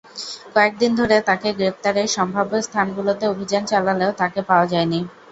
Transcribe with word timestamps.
কয়েক 0.53 0.73
দিন 0.79 0.91
ধরে 0.99 1.15
তাঁকে 1.27 1.49
গ্রেপ্তারে 1.57 2.03
সম্ভাব্য 2.15 2.53
স্থানগুলোতে 2.61 3.25
অভিযান 3.27 3.63
চালালেও 3.65 4.11
তাঁকে 4.19 4.41
পাওয়া 4.49 4.65
যায়নি। 4.67 4.99